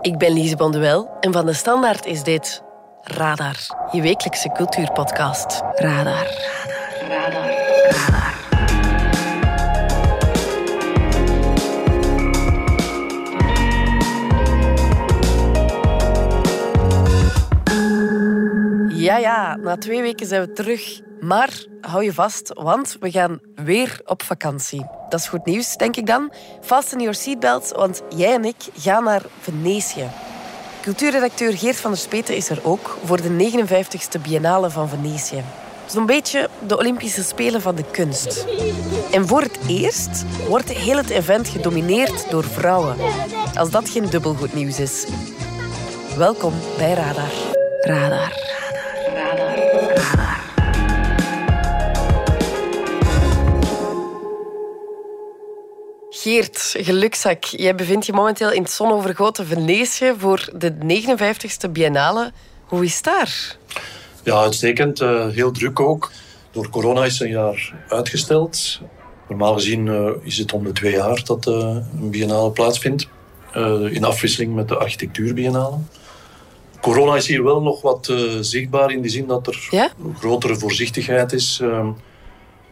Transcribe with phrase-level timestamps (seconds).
[0.00, 2.62] Ik ben Lise Bonduel en van de Standaard is dit
[3.02, 3.56] Radar,
[3.90, 5.62] je wekelijkse cultuurpodcast.
[5.74, 6.26] Radar.
[7.08, 7.08] Radar.
[7.08, 7.50] Radar.
[7.90, 8.36] Radar.
[18.88, 21.00] Ja, ja, na twee weken zijn we terug.
[21.20, 24.97] Maar hou je vast, want we gaan weer op vakantie.
[25.08, 26.30] Dat is goed nieuws, denk ik dan.
[26.60, 30.08] Fasten your seatbelts, want jij en ik gaan naar Venetië.
[30.80, 35.42] Cultuurredacteur Geert van der Speten is er ook voor de 59ste Biennale van Venetië.
[35.86, 38.46] Zo'n beetje de Olympische Spelen van de kunst.
[39.12, 42.96] En voor het eerst wordt heel het event gedomineerd door vrouwen.
[43.54, 45.06] Als dat geen dubbelgoed nieuws is.
[46.16, 46.92] Welkom bij.
[46.94, 47.32] Radar.
[47.80, 48.57] Radar.
[56.28, 57.44] Geert, gelukzak.
[57.44, 62.32] Jij bevindt je momenteel in het zonovergoten Venetië voor de 59ste Biennale.
[62.64, 63.56] Hoe is het daar?
[64.24, 65.00] Ja, uitstekend.
[65.00, 66.10] Uh, heel druk ook.
[66.50, 68.80] Door corona is een jaar uitgesteld.
[69.28, 71.54] Normaal gezien uh, is het om de twee jaar dat uh,
[72.00, 73.08] een biennale plaatsvindt.
[73.90, 75.78] in afwisseling met de architectuurbiennale.
[76.80, 79.90] Corona is hier wel nog wat zichtbaar in die zin dat er ja?
[80.18, 81.60] grotere voorzichtigheid is.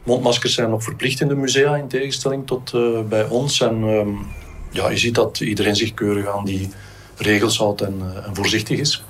[0.06, 3.60] Mondmaskers zijn nog verplicht in de musea in tegenstelling tot uh, bij ons.
[3.60, 4.26] En um,
[4.70, 6.68] ja, je ziet dat iedereen zich keurig aan die
[7.16, 9.04] regels houdt en, uh, en, voorzichtig is.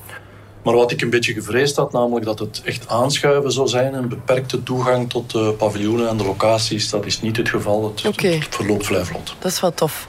[0.62, 4.08] Maar wat ik een beetje gevreesd had, namelijk dat het echt aanschuiven zou zijn en
[4.08, 7.84] beperkte toegang tot de paviljoenen en de locaties, dat is niet het geval.
[7.84, 8.42] Het, okay.
[8.50, 9.34] verloopt vrij vlot.
[9.38, 10.08] Dat is wel tof.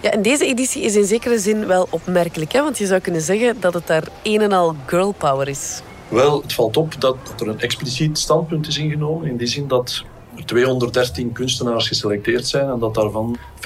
[0.00, 2.62] Ja, en deze editie is in zekere zin wel opmerkelijk, hè?
[2.62, 5.82] want je zou kunnen zeggen dat het daar een en al girl power is.
[6.08, 9.68] Wel, het valt op dat, dat er een expliciet standpunt is ingenomen, in die zin
[9.68, 10.04] dat
[10.44, 13.60] 213 kunstenaars geselecteerd zijn en dat daarvan 85%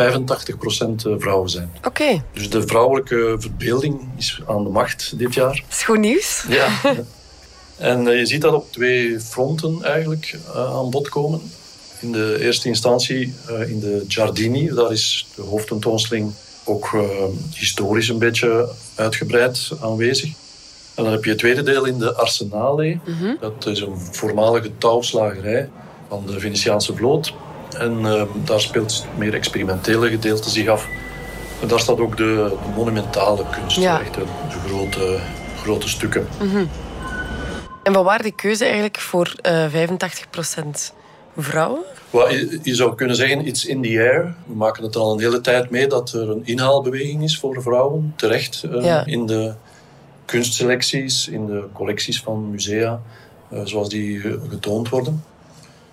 [1.18, 1.70] vrouwen zijn.
[1.76, 1.88] Oké.
[1.88, 2.22] Okay.
[2.32, 5.54] Dus de vrouwelijke verbeelding is aan de macht dit jaar.
[5.54, 6.44] Dat is goed nieuws.
[6.48, 6.68] Ja.
[7.76, 11.40] en uh, je ziet dat op twee fronten eigenlijk uh, aan bod komen.
[12.00, 13.34] In de eerste instantie
[13.66, 16.32] in de Giardini, daar is de hoofdtentoonstelling
[16.64, 16.96] ook
[17.54, 20.32] historisch een beetje uitgebreid aanwezig.
[20.94, 22.98] En dan heb je het tweede deel in de Arsenale.
[23.04, 23.36] Mm -hmm.
[23.40, 25.68] Dat is een voormalige touwslagerij
[26.10, 27.34] van de Venetiaanse vloot.
[27.78, 30.88] En uh, daar speelt het meer experimentele gedeelte zich af.
[31.60, 34.00] En daar staat ook de, de monumentale kunst, ja.
[34.00, 35.18] echt de, de, grote,
[35.62, 36.28] grote stukken.
[36.42, 36.68] Mm -hmm.
[37.82, 39.88] En wat waren de keuze eigenlijk voor uh,
[40.92, 40.94] 85%
[41.36, 41.80] vrouwen?
[42.10, 44.34] Well, je, je, zou kunnen zeggen, iets in the air.
[44.46, 48.12] We maken het al een hele tijd mee dat er een inhaalbeweging is voor vrouwen.
[48.16, 49.06] Terecht uh, ja.
[49.06, 49.54] in de
[50.24, 53.00] kunstselecties, in de collecties van musea,
[53.52, 55.24] uh, zoals die getoond worden.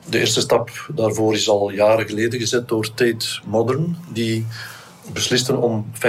[0.09, 4.45] De eerste stap daarvoor is al jaren geleden gezet door Tate Modern, die
[5.13, 5.99] beslisten om 50%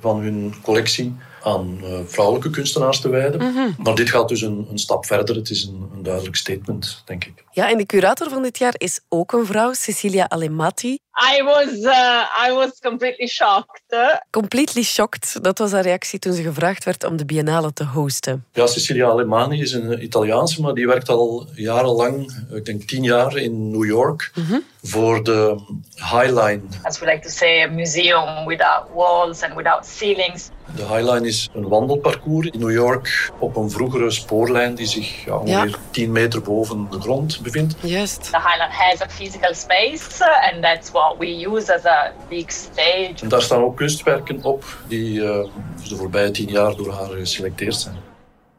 [0.00, 3.40] van hun collectie aan uh, vrouwelijke kunstenaars te wijden.
[3.42, 3.74] Mm -hmm.
[3.78, 5.36] Maar dit gaat dus een, een, stap verder.
[5.36, 7.44] Het is een, een, duidelijk statement, denk ik.
[7.52, 10.98] Ja, en de curator van dit jaar is ook een vrouw, Cecilia Alemati.
[11.36, 13.82] I was, uh, I was completely shocked.
[14.30, 18.44] Completely shocked, dat was haar reactie toen ze gevraagd werd om de biennale te hosten.
[18.52, 23.36] Ja, Cecilia Alemani is een Italiaanse, maar die werkt al jarenlang, ik denk tien jaar
[23.36, 24.62] in New York, mm -hmm.
[24.82, 25.60] voor de
[25.94, 26.60] Highline.
[26.82, 30.48] As we like to say, a museum without walls and without ceilings.
[30.76, 35.36] De Highline is een wandelparcours in New York op een vroegere spoorlijn die zich ja,
[35.36, 35.76] ongeveer ja.
[35.90, 37.74] 10 meter boven de grond bevindt.
[37.80, 38.22] Juist.
[38.22, 43.14] The Highline has a physical space and that's what we use as a big stage.
[43.22, 45.46] En daar staan ook kunstwerken op die uh,
[45.88, 47.96] de voorbije tien jaar door haar geselecteerd zijn.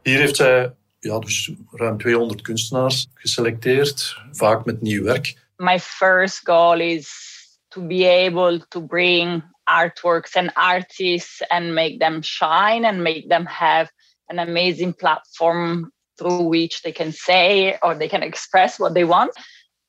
[0.02, 5.36] Hier heeft zij ja, dus ruim 200 kunstenaars geselecteerd, vaak met nieuw werk.
[5.56, 7.08] My first goal is
[7.68, 13.46] to be able to bring artworks and artists and make them shine and make them
[13.46, 13.90] have
[14.28, 19.32] an amazing platform through which they can say or they can express what they want.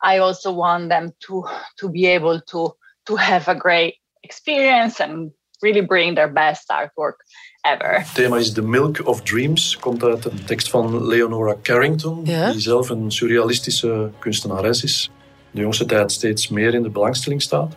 [0.02, 1.46] I also want them to
[1.78, 2.74] to be able to
[3.06, 7.24] to have a great experience and really bring their best artwork
[7.62, 7.98] ever.
[7.98, 12.52] Het thema is The Milk of Dreams, komt uit een tekst van Leonora Carrington, ja?
[12.52, 15.10] die zelf een surrealistische kunstenares is.
[15.52, 17.76] De jongste tijd steeds meer in de belangstelling staat.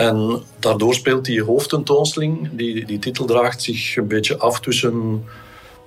[0.00, 5.24] En daardoor speelt die hoofdtentoonstelling, die die titel draagt, zich een beetje af tussen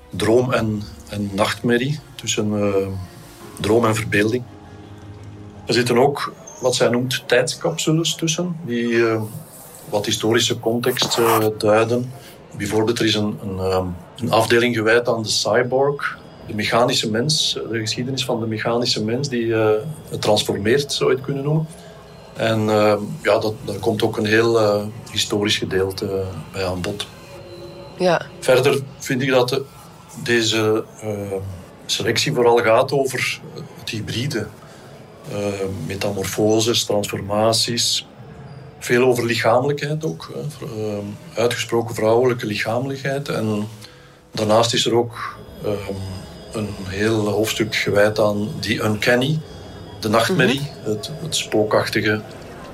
[0.10, 2.88] droom en, en nachtmerrie, tussen uh,
[3.60, 4.44] droom en verbeelding.
[5.66, 9.22] Er zitten ook wat zij noemt tijdscapsules tussen, die uh,
[9.90, 12.12] wat historische context uh, duiden.
[12.58, 17.80] Bijvoorbeeld, er is een, een, een, afdeling gewijd aan de cyborg, de mechanische mens, de
[17.80, 19.54] geschiedenis van de mechanische mens die
[20.10, 21.68] het transformeert, zou je het kunnen noemen.
[22.36, 27.08] En uh, ja, dat, daar komt ook een heel uh, historisch gedeelte bij aan bod.
[27.98, 28.22] Ja.
[28.40, 29.64] Verder vind ik dat de,
[30.24, 31.12] deze uh,
[31.86, 33.40] selectie vooral gaat over
[33.80, 34.48] het hybride.
[35.86, 38.08] Metamorfoses, transformaties.
[38.80, 40.32] Veel over lichamelijkheid ook.
[41.36, 43.30] Uitgesproken vrouwelijke lichamelijkheid.
[43.30, 43.68] En
[44.32, 45.38] daarnaast is er ook
[46.54, 49.40] een heel hoofdstuk gewijd aan die uncanny,
[50.04, 50.90] de nachtmerrie, mhm.
[50.90, 52.22] het, het spookachtige.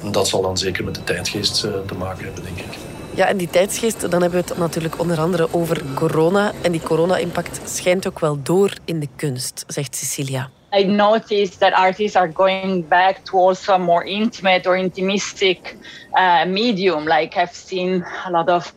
[0.03, 2.77] En dat zal dan zeker met de tijdgeest te maken hebben, denk ik.
[3.13, 6.51] Ja, en die tijdsgeest, dan hebben we het natuurlijk onder andere over corona.
[6.61, 10.49] En die corona-impact schijnt ook wel door in de kunst, zegt Cecilia.
[10.71, 15.75] I noticed that artists are going back to also a more intimate or intimistic
[16.13, 17.07] uh, medium.
[17.07, 18.73] Like I've seen a lot of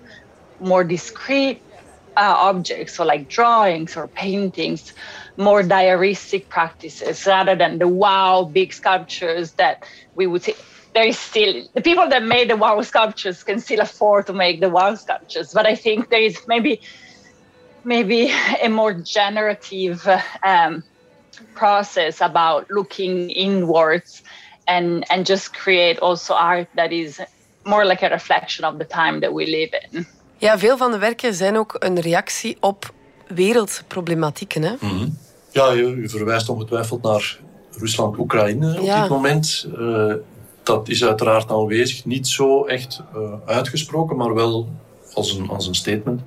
[0.57, 1.59] more discreet
[2.17, 4.95] uh, objects, so like drawings or paintings,
[5.37, 9.85] more diaristic practices rather than the wow big sculptures that
[10.15, 10.55] we would see.
[10.95, 14.61] There is still the people that made the wow sculptures can still afford to make
[14.61, 16.81] the wow sculptures but i think there is maybe
[17.85, 18.31] maybe
[18.63, 20.07] a more generative
[20.45, 20.83] um,
[21.55, 24.23] process about looking inwards
[24.67, 27.21] and and just create also art that is
[27.65, 30.07] more like a reflection of the time that we live in.
[30.39, 32.93] Ja veel van de werken zijn ook een reactie op
[33.35, 34.73] wereldproblematieken hè?
[34.81, 35.17] Mm -hmm.
[35.51, 37.39] Ja, je, je verwijst ongetwijfeld naar
[37.79, 39.01] Rusland-Oekraïne op ja.
[39.01, 39.69] dit moment.
[39.79, 40.15] Uh,
[40.63, 42.05] dat is uiteraard aanwezig.
[42.05, 44.69] Niet zo echt uh, uitgesproken, maar wel
[45.15, 46.21] als een, als een statement.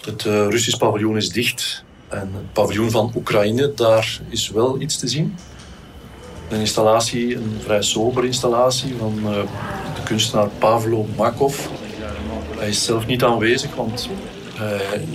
[0.00, 1.84] Het uh, Russisch paviljoen is dicht.
[2.08, 5.36] En het paviljoen van Oekraïne, daar is wel iets te zien.
[6.48, 9.14] Een installatie, een vrij sober installatie van
[9.94, 11.66] de kunstenaar Pavlo Makov.
[12.56, 14.08] Hij is zelf niet aanwezig, want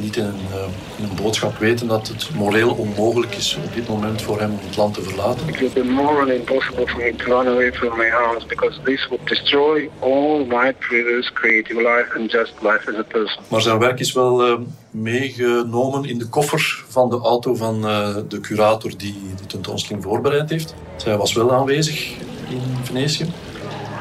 [0.02, 0.62] niet in een, uh,
[0.98, 4.60] in een, boodschap weten dat het moreel onmogelijk is op dit moment voor hem om
[4.68, 5.48] het land te verlaten.
[5.48, 9.08] It would be morally impossible for me to run away from my house because this
[9.08, 13.44] would destroy all my previous creative life and just life as a person.
[13.48, 14.58] Maar zijn werk is wel uh,
[14.92, 17.82] meegenomen in de koffer van de auto van
[18.28, 20.76] de curator die de tentoonstelling voorbereid heeft.
[20.96, 22.14] Zij was wel aanwezig
[22.50, 23.26] in Venetië.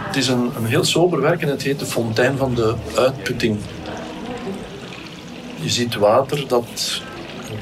[0.08, 3.58] Het is een, een heel sober werk en het heet de Fontein van de Uitputting.
[5.60, 7.02] Je ziet water dat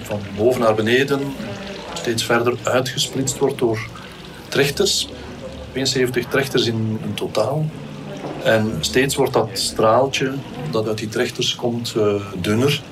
[0.03, 1.21] van boven naar beneden
[1.95, 3.89] steeds verder uitgesplitst wordt door
[4.49, 5.09] trechters.
[5.73, 7.65] 72 trechters in, in totaal.
[8.43, 10.33] En steeds wordt dat straaltje
[10.71, 12.83] dat uit die trechters komt uh, dunner.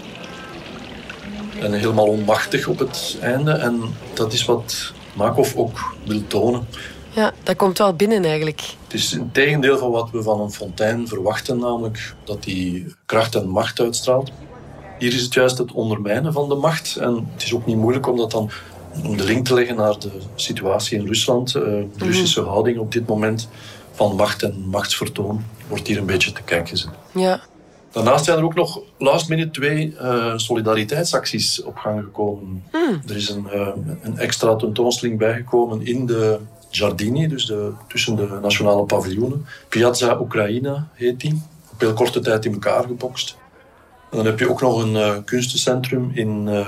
[1.61, 3.51] En helemaal onmachtig op het einde.
[3.51, 3.81] En
[4.15, 6.67] dat is wat Makov ook wil tonen.
[7.15, 8.61] Ja, dat komt wel binnen eigenlijk.
[8.85, 13.35] Het is een tegendeel van wat we van een fontein verwachten, namelijk dat die kracht
[13.35, 14.31] en macht uitstraalt.
[15.05, 16.97] Hier is het juist het ondermijnen van de macht.
[16.97, 18.51] En het is ook niet moeilijk om dat dan
[19.05, 21.55] om de link te leggen naar de situatie in Rusland.
[21.55, 22.05] Uh, de mhm.
[22.05, 23.49] Russische houding op dit moment
[23.93, 26.91] van macht en machtsvertoon wordt hier een beetje te kijken gezet.
[27.15, 27.41] Ja.
[27.91, 32.65] Daarnaast zijn er ook nog last minute twee uh, solidariteitsacties op gang gekomen.
[32.71, 33.03] Hmm.
[33.09, 33.69] Er is een, uh,
[34.03, 36.39] een extra tentoonstelling bijgekomen in de
[36.71, 39.47] Giardini, dus de, tussen de nationale paviljoenen.
[39.69, 41.43] Piazza Ucraina heet die.
[41.73, 43.37] Op heel korte tijd in elkaar gebokst
[44.15, 46.67] dan heb je ook nog een uh, kunstencentrum in uh,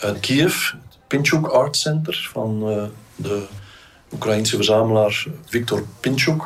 [0.00, 2.82] uit Kiev, het Pinchuk Art Center van uh,
[3.16, 3.42] de
[4.12, 6.42] Oekraïense verzamelaar Victor Pinchuk.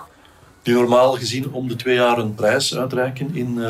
[0.62, 3.60] Die normaal gezien om de twee jaar een prijs uitreiken in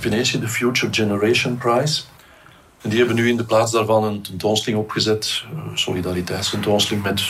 [0.00, 2.02] Venetië, de Future Generation Prize.
[2.82, 7.22] En die hebben nu in de plaats daarvan een tentoonstelling opgezet, een solidariteitstentoonstelling met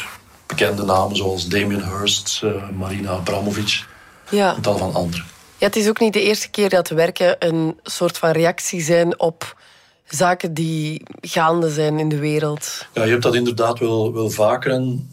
[0.47, 2.43] bekende namen zoals Damien Hirst,
[2.77, 3.85] Marina Abramovic
[4.31, 4.55] ja.
[4.55, 5.25] en tal van anderen.
[5.59, 9.21] Ja, het is ook niet de eerste keer dat werken een soort van reactie zijn
[9.21, 9.57] op
[10.05, 12.87] zaken die gaande zijn in de wereld.
[12.93, 14.71] Ja, je hebt dat inderdaad wel, wel vaker.
[14.71, 15.11] En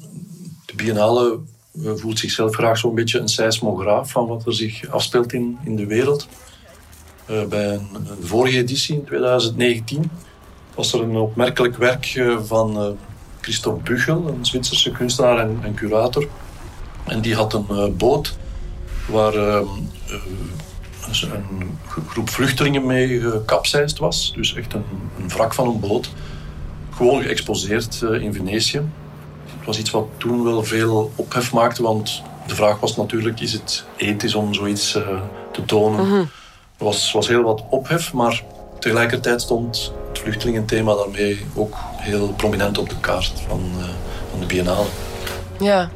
[0.66, 1.40] de Biennale
[1.84, 5.76] eh, voelt zichzelf graag zo'n beetje een seismograaf van wat er zich afspeelt in, in
[5.76, 6.28] de wereld.
[7.30, 10.12] Uh, bij een, vorige editie in 2019
[10.76, 12.98] was er een opmerkelijk werk uh, van
[13.42, 16.28] Christophe Buchel, een Zwitserse kunstenaar en, en, curator.
[17.06, 18.38] En die had een boot
[19.08, 19.68] waar ehm,
[20.08, 20.14] eh,
[21.22, 24.34] een groep vluchtelingen mee gekapseist was.
[24.36, 24.84] Dus echt een,
[25.20, 26.10] een wrak van een boot.
[26.92, 28.82] Gewoon geëxposeerd eh, in Venetië.
[29.46, 33.54] Het was iets wat toen wel veel ophef maakte, want de vraag was natuurlijk, is
[33.54, 36.30] het ethisch om zoiets uh, te tonen?
[36.78, 38.44] Er was, was heel wat ophef, maar
[38.80, 43.84] tegelijkertijd stond het vluchtelingenthema daarmee ook heel prominent op de kaart van, uh,
[44.32, 44.86] van de Biennale.
[45.60, 45.90] Ja,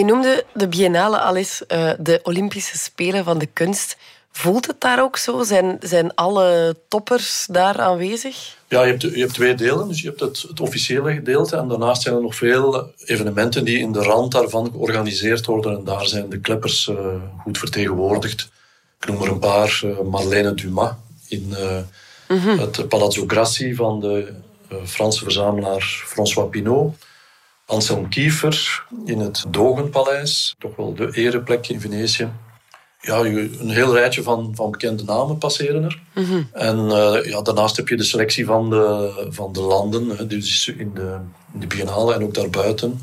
[0.00, 3.96] Je noemde de Biennale al eens uh, de Olympische Spelen van de kunst.
[4.32, 5.42] Voelt het daar ook zo?
[5.42, 8.56] Zijn, zijn alle toppers daar aanwezig?
[8.68, 9.88] Ja, je hebt, je hebt twee delen.
[9.88, 13.78] Dus je hebt het, het, officiële gedeelte en daarnaast zijn er nog veel evenementen die
[13.78, 15.76] in de rand daarvan georganiseerd worden.
[15.78, 16.96] En daar zijn de kleppers uh,
[17.38, 18.48] goed vertegenwoordigd.
[19.00, 19.80] Ik noem er een paar.
[19.84, 20.92] Uh, Marlene Dumas
[21.28, 21.54] in
[22.28, 22.58] mm -hmm.
[22.58, 24.32] het Palazzo Grassi van de
[24.84, 26.94] Franse verzamelaar François Pinault.
[27.70, 32.28] Anselm Kiefer in het Dogenpaleis, toch wel de ereplek in Venetië
[33.00, 36.00] ja, een heel rijtje van, van bekende namen passeren er.
[36.14, 36.42] Mhm.
[36.52, 40.90] En uh, ja, daarnaast heb je de selectie van de, van de landen, dus in
[40.94, 41.18] de,
[41.54, 43.02] in de biennale en ook daarbuiten,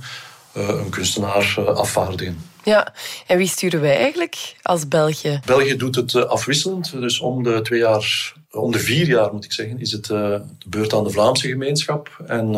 [0.58, 2.38] uh, een kunstenaar uh, afvaardigen.
[2.64, 2.94] Ja,
[3.28, 5.40] en wie sturen wij eigenlijk als België?
[5.46, 9.54] België doet het afwisselend, dus om de twee jaar, om de vier jaar moet ik
[9.54, 12.56] zeggen, is het de beurt aan de Vlaamse gemeenschap en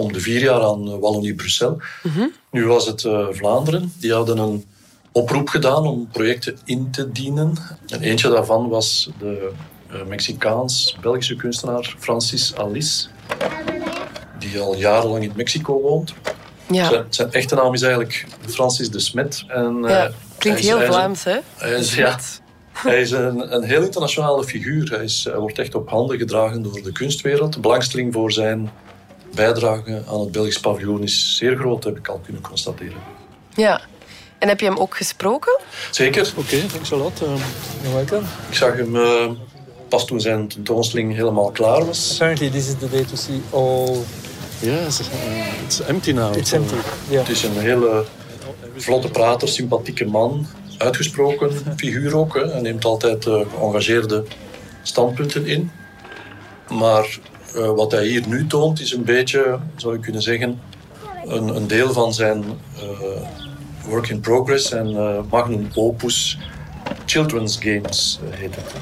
[0.00, 1.80] om de vier jaar aan Wallonie-Brussel.
[2.02, 2.26] Mhm.
[2.50, 4.64] Nu was het Vlaanderen, die hadden een
[5.12, 7.54] oproep gedaan om projecten in te dienen.
[7.86, 9.50] En eentje daarvan was de
[9.92, 13.06] uh, Mexicaans-Belgische kunstenaar Francis Alice,
[14.38, 16.14] die al jarenlang in Mexico woont.
[16.70, 16.88] Ja.
[16.88, 19.44] Zijn, zijn, echte naam is eigenlijk Francis de Smet.
[19.48, 21.38] En, ja, uh, klinkt heel Vlaams, hè?
[21.56, 22.18] Hij is, ja,
[22.72, 24.90] hij is een, een, heel internationale figuur.
[24.90, 27.52] Hij, is, hij wordt echt op handen gedragen door de kunstwereld.
[27.52, 28.70] De belangstelling voor zijn
[29.34, 33.00] bijdrage aan het Belgisch paviljoen is zeer groot, heb ik al kunnen constateren.
[33.54, 33.80] Ja,
[34.38, 35.60] en heb je hem ook gesproken?
[35.90, 36.32] Zeker.
[36.36, 37.18] Oké, okay, thanks a lot.
[37.82, 38.26] You're welcome.
[38.48, 39.30] Ik zag hem uh,
[39.88, 42.12] pas toen zijn tentoonstelling helemaal klaar was.
[42.12, 44.04] Apparently this is the day to see all...
[44.60, 46.36] Yes, uh, it's empty now.
[46.36, 46.74] It's empty,
[47.08, 47.20] yeah.
[47.20, 48.04] Het is een hele
[48.76, 50.46] vlotte prater, sympathieke man.
[50.78, 52.34] Uitgesproken figuur ook.
[52.34, 52.50] Hè.
[52.50, 54.24] Hij neemt altijd uh, geëngageerde
[54.82, 55.70] standpunten in.
[56.68, 57.18] Maar
[57.56, 60.60] uh, wat hij hier nu toont is een beetje, zou je kunnen zeggen,
[61.24, 62.44] een, een deel van zijn
[62.76, 62.90] uh,
[63.88, 66.38] work in progress en uh, magnum opus
[67.04, 68.74] Children's Games heet het.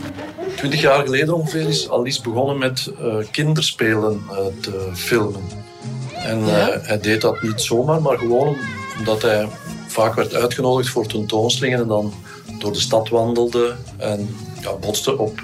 [0.56, 4.22] Twintig jaar geleden ongeveer is Alice begonnen met uh, kinderspelen
[4.60, 5.42] te filmen.
[6.14, 6.78] En Ja?
[6.82, 8.56] hij deed dat niet zomaar, maar gewoon
[8.98, 9.48] omdat hij
[9.86, 12.12] vaak werd uitgenodigd voor tentoonstellingen en dan
[12.58, 15.40] door de stad wandelde en ja, botste op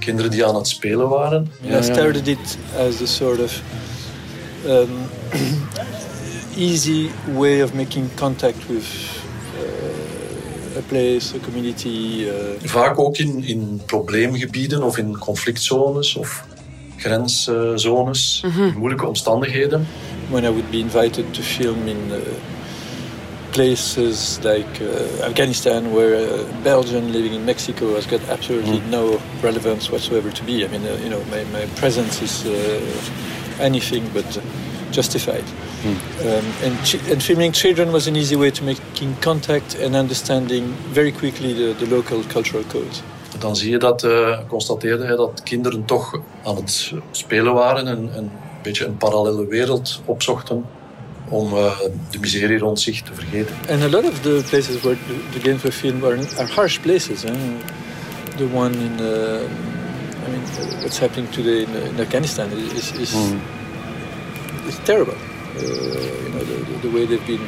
[0.00, 1.52] kinderen die aan het spelen waren.
[1.64, 3.62] I started it as a sort of
[4.66, 4.88] um,
[6.56, 8.84] easy way of making contact with
[10.76, 12.26] a place, a community.
[12.28, 16.44] Uh, Vaak ook in, in probleemgebieden of in conflictzones of
[16.96, 19.86] grenszones, in moeilijke omstandigheden.
[20.30, 22.20] when I would be invited to film in uh,
[23.52, 29.90] places like uh, Afghanistan, where a Belgian living in Mexico has got absolutely no relevance
[29.90, 30.64] whatsoever to me.
[30.64, 32.80] I mean, uh, you know, my, my presence is uh,
[33.60, 34.40] anything but uh,
[35.82, 36.26] justified.
[36.26, 41.12] Um, and, and filming children was an easy way to making contact and understanding very
[41.12, 43.02] quickly the, the local cultural codes.
[43.38, 48.10] Dan zie je dat, eh, constateerde hij dat kinderen toch aan het spelen waren en,
[48.14, 48.30] en een
[48.62, 50.64] beetje een parallele wereld opzochten
[51.28, 51.78] om eh,
[52.10, 53.54] de miserie rond zich te vergeten.
[53.70, 56.78] And a lot of the places where the, the games were filmed are, are harsh
[56.78, 57.24] places.
[57.24, 57.32] Eh?
[58.36, 63.14] The one in, uh, I mean, uh, what's happening today in, in Afghanistan is is,
[64.68, 65.29] is terrible.
[65.56, 67.46] Uh, you know, the, way they've been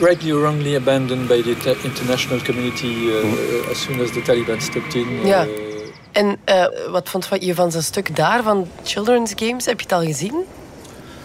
[0.00, 4.94] rightly or wrongly abandoned by the international community uh, as soon as the Taliban stepped
[4.94, 5.26] in.
[5.26, 5.46] Ja.
[5.46, 5.70] Uh,
[6.12, 9.64] En eh, wat vond je van zijn stuk daar, van Children's Games?
[9.64, 10.34] Heb je het al gezien?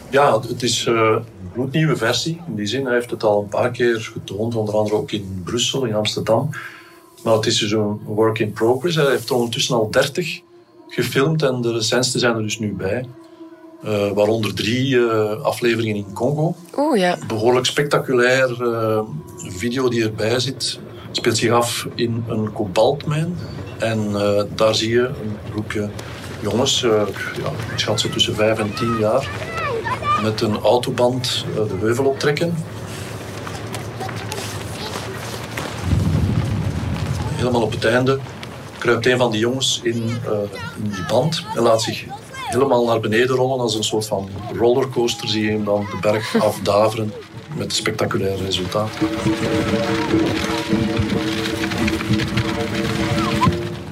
[0.09, 2.41] Ja, het is eh, een gloednieuwe versie.
[2.47, 5.41] In die zin, hij heeft het al een paar keer getoond, onder andere ook in
[5.43, 6.49] Brussel, in Amsterdam.
[7.23, 8.95] Maar het is dus een work in progress.
[8.95, 10.41] Hij heeft er ondertussen al 30
[10.87, 13.05] gefilmd en de recentste zijn er dus nu bij.
[13.85, 16.55] Eh, waaronder drie eh, afleveringen in Congo.
[16.77, 17.17] Oeh, ja.
[17.27, 19.01] Behoorlijk spectaculair eh,
[19.37, 20.79] video die erbij zit.
[21.11, 23.37] Speelt zich af in een kobaltmijn.
[23.79, 24.11] En
[24.55, 25.89] daar zie je een groepje
[26.41, 27.05] jongens, ja,
[27.71, 29.29] ik schat ze tussen 5 en 10 jaar,
[30.21, 32.55] met een autoband de heuvel optrekken.
[37.35, 38.19] Helemaal op het einde
[38.77, 40.03] kruipt een van die jongens in,
[40.83, 42.05] in die band en laat zich
[42.55, 45.27] helemaal naar beneden rollen als een soort van rollercoaster.
[45.27, 47.13] Zie je hem dan de berg afdaveren
[47.57, 48.89] met spectaculair resultaat.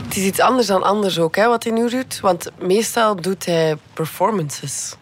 [0.03, 2.20] Het is iets anders dan anders ook, hè, wat hij nu doet.
[2.20, 4.96] Want meestal doet hij performances.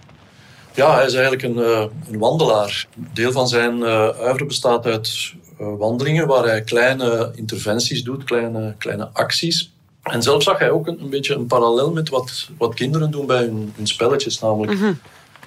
[0.74, 2.88] Ja, hij is eigenlijk een, eh, een wandelaar.
[2.96, 9.10] Deel van zijn eh uivre bestaat uit wandelingen waar hij kleine interventies doet, kleine, kleine
[9.14, 9.71] acties.
[10.04, 13.26] En zelf zag hij ook een, een beetje een parallel met wat, wat kinderen doen
[13.26, 14.96] bij hun, hun spelletjes, namelijk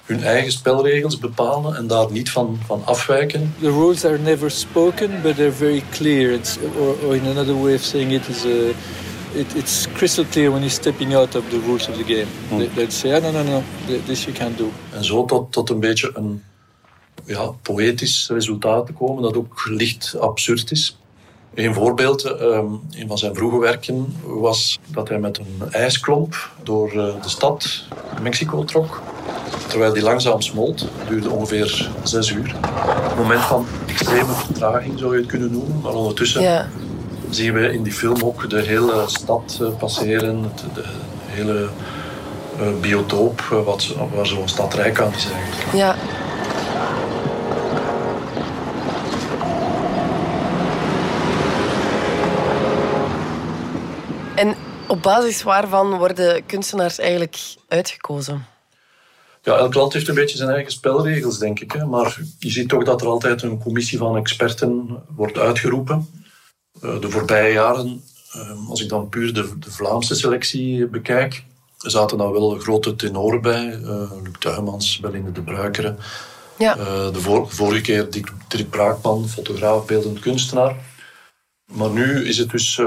[0.04, 3.54] hun eigen spelregels bepalen en daar niet van, van afwijken.
[3.60, 6.32] The rules are never spoken, but they're very clear.
[6.32, 8.68] It's, or, or in another way of saying it is, uh,
[9.32, 12.26] it, it's crystal clear when you're stepping out of the rules of the game.
[12.48, 12.58] Hmm.
[12.58, 13.62] They, they'd say, oh, no, no, no,
[14.06, 14.70] this you can't do.
[14.92, 16.42] En zo tot, tot een beetje een
[17.24, 20.96] ja, poëtisch resultaat te komen dat ook licht absurd is.
[21.54, 26.94] Een voorbeeld, um, een van zijn vroege werken was dat hij met een ijsklomp door
[26.94, 27.84] uh, de stad
[28.22, 29.02] Mexico trok.
[29.66, 32.54] Terwijl die langzaam smolt, duurde ongeveer zes uur.
[33.10, 36.68] Een moment van extreme vertraging zou je het kunnen noemen, maar ondertussen Ja.
[37.30, 40.42] zien we in die film ook de hele stad uh, passeren,
[40.74, 40.84] de
[41.26, 41.68] hele
[42.60, 45.72] uh, biotoop wat, waar zo'n stad rijk aan is eigenlijk.
[45.72, 45.94] Ja.
[54.34, 54.54] En
[54.94, 58.46] op basis waarvan worden kunstenaars eigenlijk uitgekozen?
[59.42, 61.72] Ja, elk land heeft een beetje zijn eigen spelregels, denk ik.
[61.72, 61.84] Hè.
[61.84, 66.08] Maar je ziet toch dat er altijd een commissie van experten wordt uitgeroepen.
[66.82, 68.02] Uh, de voorbije jaren,
[68.36, 71.44] uh, als ik dan puur de, de, Vlaamse selectie bekijk,
[71.76, 73.78] zaten daar wel grote tenoren bij.
[73.82, 75.94] Uh, Luc Tuymans, Belinda de Bruikere.
[76.58, 76.74] Ja.
[77.10, 80.76] de vor, vorige keer Dirk, Dirk Braakman, fotograaf, beeldend kunstenaar.
[81.72, 82.80] Maar nu is het dus,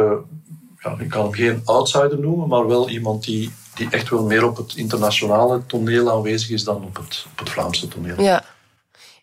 [0.87, 4.47] ja, ik kan hem geen outsider noemen, maar wel iemand die die echt wel meer
[4.47, 8.21] op het internationale toneel aanwezig is dan op het, op het Vlaamse toneel.
[8.21, 8.43] Ja.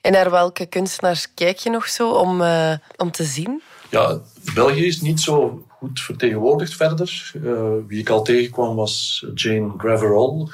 [0.00, 3.62] En naar welke kunstenaars kijk je nog zo om, uh, om te zien?
[3.90, 4.18] Ja,
[4.54, 7.32] België is niet zo goed vertegenwoordigd verder.
[7.34, 7.52] Uh,
[7.86, 10.48] wie ik al tegenkwam was Jane Graverol,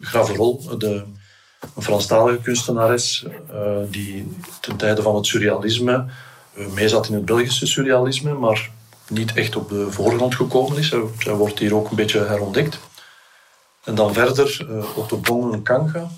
[0.00, 1.04] Graverol de,
[1.74, 6.06] een Franstalige kunstenares uh, die ten tijde van het surrealisme
[6.74, 8.70] mee zat in het Belgische surrealisme, maar
[9.08, 10.94] niet echt op de voorgrond gekomen is.
[11.18, 12.78] Zij wordt hier ook een beetje herontdekt.
[13.84, 16.10] En dan verder uh, Otto Bongen Kanga,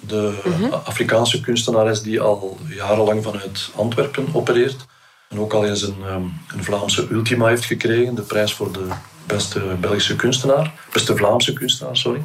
[0.00, 0.72] de Mhm.
[0.84, 4.76] Afrikaanse kunstenares die al jarenlang vanuit Antwerpen opereert.
[5.28, 8.86] En ook al eens een, um, een Vlaamse Ultima heeft gekregen, de prijs voor de
[9.26, 12.22] beste Belgische kunstenaar, beste Vlaamse kunstenaar, sorry.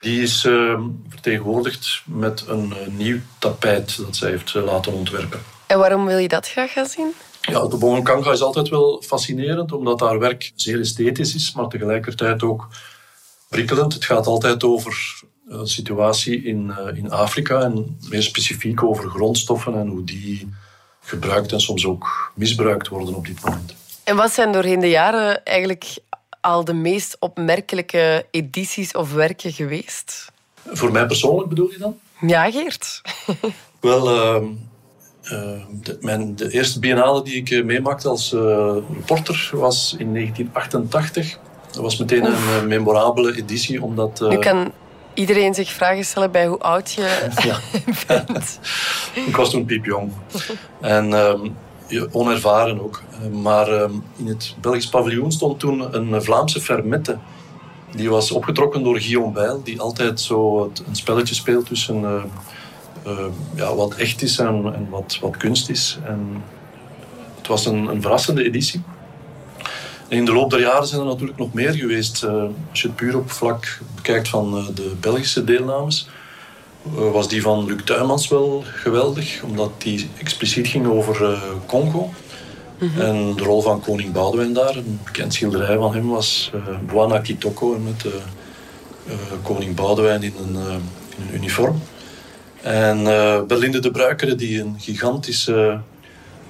[0.00, 5.40] Die is uh, vertegenwoordigd met een uh, nieuw tapijt dat zij heeft laten ontwerpen.
[5.66, 7.12] En waarom wil je dat graag gaan zien?
[7.40, 11.68] Ja, de Bongen Kanga is altijd wel fascinerend, omdat haar werk zeer esthetisch is, maar
[11.68, 12.68] tegelijkertijd ook
[13.48, 13.94] prikkelend.
[13.94, 19.74] Het gaat altijd over de situatie in, uh, in Afrika en meer specifiek over grondstoffen
[19.74, 20.48] en hoe die
[21.00, 23.74] gebruikt en soms ook misbruikt worden op dit moment.
[24.04, 25.98] En wat zijn doorheen de jaren eigenlijk
[26.40, 30.32] al de meest opmerkelijke edities of werken geweest?
[30.66, 31.98] Voor mij persoonlijk bedoel je dan?
[32.20, 33.00] Ja, Geert.
[33.80, 34.48] Wel, uh,
[35.82, 38.40] de, mijn, de eerste biennale die ik meemaakte als uh,
[38.94, 41.38] reporter was in 1988.
[41.66, 42.60] Dat was meteen Oef.
[42.60, 44.20] een memorabele editie, omdat...
[44.20, 44.72] Nu kan
[45.14, 47.58] iedereen zich vragen stellen bij hoe oud je ja.
[48.06, 48.58] bent.
[49.28, 50.12] ik was toen piepjong.
[50.80, 51.56] En um,
[52.10, 53.02] onervaren ook.
[53.32, 57.18] Maar um, in het Belgisch paviljoen stond toen een Vlaamse fermette.
[57.94, 62.22] Die was opgetrokken door Guillaume Bijl, die altijd zo een spelletje speelt tussen uh,
[63.06, 63.18] uh,
[63.54, 65.98] ja, wat echt is en, en wat, wat, kunst is.
[66.04, 66.42] En
[67.36, 68.82] het was een, een verrassende editie.
[70.08, 72.22] En in de loop der jaren zijn er natuurlijk nog meer geweest.
[72.24, 76.08] Uh, als je het puur op vlak bekijkt van uh, de Belgische deelnames,
[76.96, 82.10] uh, was die van Luc Tuymans wel geweldig, omdat die expliciet ging over Congo.
[82.78, 83.00] Mm -hmm.
[83.00, 86.50] En de rol van koning Boudewijn daar, een bekend schilderij van hem, was
[86.86, 88.04] Bwana Kitoko met
[89.42, 91.82] koning Boudewijn in een, in een uniform.
[92.62, 93.04] En
[93.46, 95.80] Berlinde de Bruikere, die een gigantische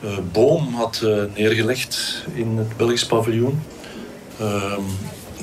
[0.05, 3.63] uh, boom had uh, neergelegd in het Belgisch paviljoen.
[4.41, 4.79] Uh,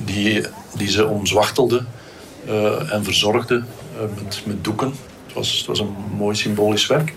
[0.06, 0.45] die,
[0.77, 1.84] die ze omzwachtelde
[2.47, 3.63] uh, en verzorgde
[4.15, 4.93] met, met doeken.
[5.25, 7.13] Het was, het was een mooi symbolisch werk.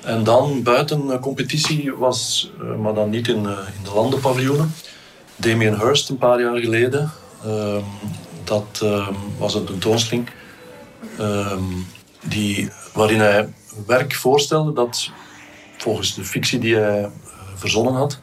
[0.00, 4.74] En dan buiten competitie was, maar dan niet in, in de landenpaviljoenen,
[5.36, 7.10] Damien Hirst een paar jaar geleden.
[7.44, 7.82] ehm,
[8.44, 10.28] dat ehm, was een tentoonstelling
[11.18, 11.62] ehm,
[12.24, 13.52] die, waarin hij
[13.86, 15.10] werk voorstelde dat
[15.76, 17.06] volgens de fictie die hij uh,
[17.54, 18.18] verzonnen had,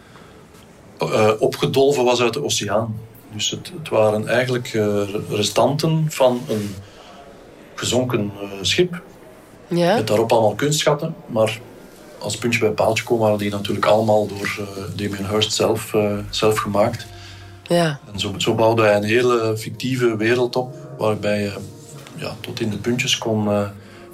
[1.01, 2.95] uh, opgedolven was uit de oceaan.
[3.33, 6.75] Dus het, het waren eigenlijk uh, restanten van een
[7.75, 9.01] gezonken schip.
[9.67, 9.95] Ja.
[9.95, 11.15] Met daarop allemaal kunstschatten.
[11.25, 11.59] Maar
[12.17, 14.59] als puntje bij paaltje komen waren die natuurlijk allemaal door
[14.95, 15.95] Damien Hirst zelf,
[16.29, 17.05] zelf gemaakt.
[17.67, 17.99] Ja.
[18.13, 21.53] En zo, zo, bouwde hij een hele fictieve wereld op, waarbij je
[22.15, 23.47] ja, tot in de puntjes kon,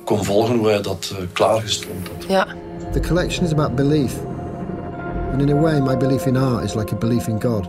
[0.08, 2.26] kon volgen hoe hij dat klaargestoomd had.
[2.28, 2.48] Ja.
[2.92, 4.14] The collection is about belief.
[5.32, 7.66] And in a way, my belief in art is like a belief in God.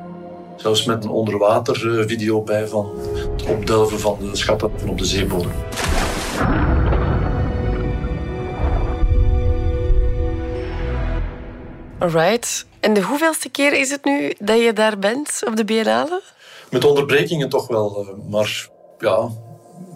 [0.57, 2.91] Zelfs met een onderwatervideo bij van
[3.33, 5.51] het opdelven van de schatten op de zeebodem.
[11.99, 12.67] Alright.
[12.81, 16.23] En de hoeveelste keer is het nu dat je daar bent op de Biennale?
[16.71, 18.01] Met onderbrekingen toch wel.
[18.01, 19.29] eh, Maar ja,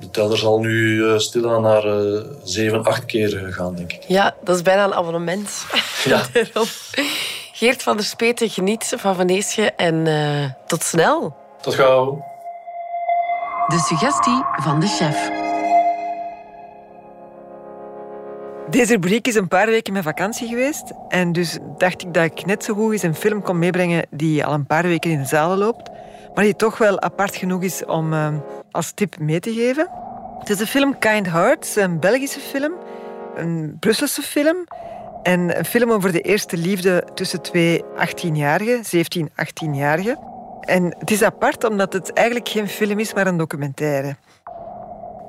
[0.02, 4.04] de teller zal nu eh, stilaan naar eh, zeven, acht keer gaan, denk ik.
[4.08, 5.50] Ja, dat is bijna een abonnement.
[6.04, 6.22] Ja.
[7.52, 11.36] Geert van der Speten, geniet van Venetië en eh, tot snel.
[11.60, 12.24] Tot gauw.
[13.66, 15.30] De suggestie van de chef.
[18.72, 20.92] Deze rubriek is een paar weken met vakantie geweest.
[21.08, 24.44] En dus dacht ik dat ik net zo goed eens een film kon meebrengen die
[24.44, 25.90] al een paar weken in de zalen loopt.
[26.34, 28.34] Maar die toch wel apart genoeg is om eh,
[28.70, 29.88] als tip mee te geven.
[30.38, 32.72] Het is de film Kind Hearts, een Belgische film.
[33.36, 34.64] Een Brusselse film.
[35.22, 40.18] En een film over de eerste liefde tussen twee 18-jarigen, 17, 18-jarigen.
[40.60, 44.16] En het is apart omdat het eigenlijk geen film is, maar een documentaire.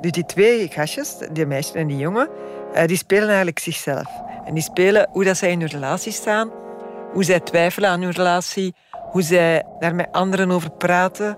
[0.01, 2.29] Dus die twee gastjes, die meisje en die jongen,
[2.86, 4.07] die spelen eigenlijk zichzelf.
[4.45, 6.51] En die spelen hoe dat zij in hun relatie staan,
[7.12, 8.75] hoe zij twijfelen aan hun relatie,
[9.12, 11.38] hoe zij daar met anderen over praten,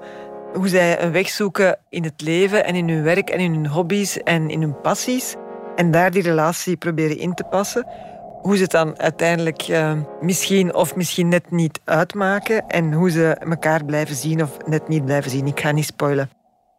[0.54, 3.68] hoe zij een weg zoeken in het leven en in hun werk en in hun
[3.68, 5.36] hobby's en in hun passies.
[5.76, 7.88] En daar die relatie proberen in te passen.
[8.42, 13.28] Hoe ze het dan uiteindelijk eh, misschien of misschien net niet uitmaken en hoe ze
[13.28, 15.48] elkaar blijven zien of net niet blijven zien.
[15.48, 16.30] Ik ga niet spoilen.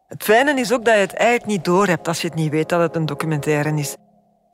[0.07, 2.69] Het fijne is ook dat je het eigenlijk niet doorhebt als je het niet weet
[2.69, 3.95] dat het een documentaire is.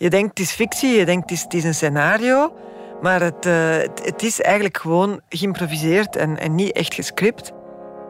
[0.03, 2.53] Je denkt het is fictie, je denkt het is, is een scenario,
[3.01, 7.51] maar het, eh, het, het is eigenlijk gewoon geïmproviseerd en, en niet echt gescript.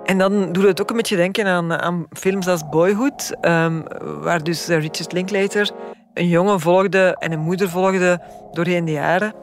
[0.04, 3.82] En dan doet het ook een beetje denken aan, aan films als Boyhood, ehm,
[4.22, 5.72] waar dus Richard Linklater
[6.14, 9.34] een jongen volgde en een moeder volgde doorheen de jaren.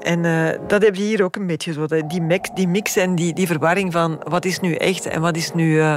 [0.00, 1.86] En eh, dat heb je hier ook een beetje zo.
[1.86, 5.36] Die mix, die mix en die, die verwarring van wat is nu echt en wat
[5.36, 5.94] is nu eh,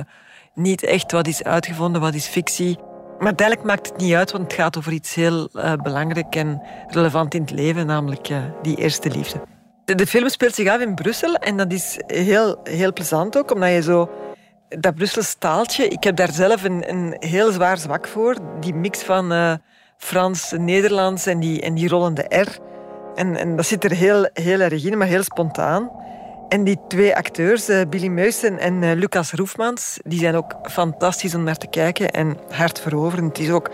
[0.53, 2.77] niet echt, wat is uitgevonden, wat is fictie.
[3.24, 6.62] Maar uiteindelijk maakt het niet uit, want het gaat over iets heel eh, belangrijk en
[6.88, 9.42] relevant in het leven, namelijk eh, die eerste liefde.
[9.86, 13.70] De, film speelt zich af in Brussel en dat is heel, heel plezant ook, omdat
[13.70, 14.10] je zo
[14.70, 18.36] dat Brussels taaltje, ik heb daar zelf een, een heel zwaar zwak voor.
[18.60, 19.54] Die mix van eh,
[19.98, 22.58] Frans, Nederlands en die, en die rollende R.
[23.16, 25.92] En, en dat zit er heel, heel erg in, maar heel spontaan.
[26.54, 31.36] En die twee acteurs, eh, Billy Meusen en eh, Lucas Roefmans, die zijn ook fantastisch
[31.36, 33.38] om naar te kijken en hartveroverend.
[33.38, 33.70] Het is ook,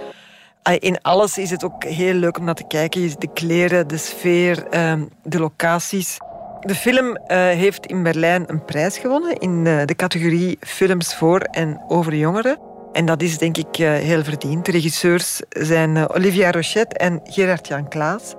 [0.79, 3.19] in alles is het ook heel leuk om naar te kijken.
[3.19, 6.17] De kleren, de sfeer, ehm, de locaties.
[6.59, 11.81] De film eh, heeft in Berlijn een prijs gewonnen in de categorie films voor en
[11.87, 12.59] over jongeren.
[12.91, 14.65] En dat is denk ik heel verdiend.
[14.65, 18.35] De regisseurs zijn Olivia Rochette en Gerard-Jan Klaas.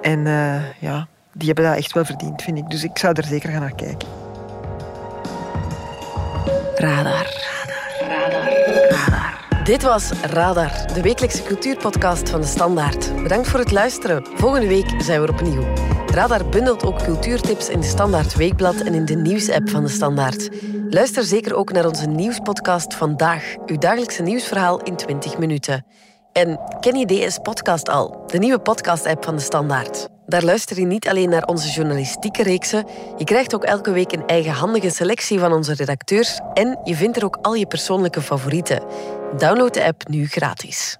[0.00, 0.24] En
[0.78, 2.70] ja, die hebben dat echt wel verdiend, vind ik.
[2.70, 4.08] Dus ik zou er zeker gaan naar kijken.
[6.74, 7.26] Radar.
[8.00, 9.62] Radar.
[9.64, 13.22] Dit was Radar, de wekelijkse cultuurpodcast van de Standaard.
[13.22, 14.26] Bedankt voor het luisteren.
[14.34, 15.62] Volgende week zijn we er opnieuw.
[16.06, 20.48] Radar bundelt ook cultuurtips in de Standaard Weekblad en in de nieuwsapp van de Standaard.
[20.90, 25.86] Luister zeker ook naar onze nieuwspodcast Vandaag, uw dagelijkse nieuwsverhaal in 20 minuten.
[26.32, 30.17] En ken je DS Podcast al, de nieuwe podcast-app van de Standaard?
[30.28, 32.86] Daar luister je niet alleen naar onze journalistieke reeksen,
[33.16, 37.24] je krijgt ook elke week een eigenhandige selectie van onze redacteurs en je vindt er
[37.24, 38.82] ook al je persoonlijke favorieten.
[39.36, 40.96] Download de app nu gratis.